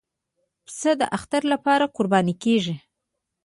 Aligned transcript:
پسه 0.65 0.91
د 0.99 1.01
اختر 1.17 1.41
لپاره 1.53 1.91
قرباني 1.95 2.35
کېږي. 2.43 2.75